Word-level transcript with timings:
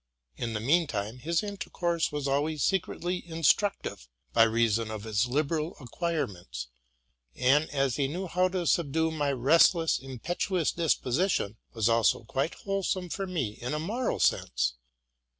In 0.35 0.53
the 0.53 0.59
mean 0.59 0.87
time, 0.87 1.19
his 1.19 1.43
intercourse 1.43 2.11
was 2.11 2.27
always 2.27 2.63
secretly 2.63 3.23
instructive, 3.23 4.07
by 4.33 4.41
reason 4.45 4.89
of 4.89 5.03
his 5.03 5.27
liberal 5.27 5.75
acquirements, 5.79 6.69
and, 7.35 7.69
as 7.69 7.97
he 7.97 8.07
knew 8.07 8.25
how 8.27 8.47
to 8.47 8.65
subdue 8.65 9.11
my 9.11 9.31
restless, 9.31 9.99
impetuous 9.99 10.71
disposition, 10.71 11.57
was 11.75 11.87
also 11.87 12.23
quite 12.23 12.55
wholesome 12.55 13.09
for 13.09 13.27
me 13.27 13.49
in 13.61 13.75
a 13.75 13.79
moral 13.79 14.19
sense. 14.19 14.73